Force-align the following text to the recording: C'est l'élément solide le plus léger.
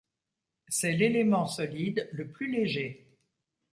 C'est 0.67 0.93
l'élément 0.93 1.45
solide 1.45 2.09
le 2.11 2.27
plus 2.31 2.49
léger. 2.49 3.19